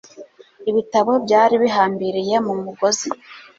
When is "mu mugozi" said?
2.45-3.09